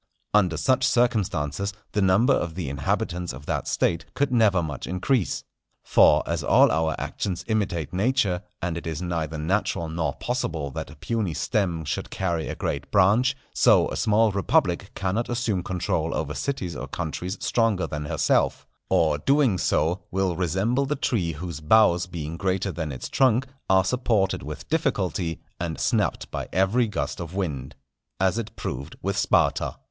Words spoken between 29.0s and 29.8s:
with Sparta.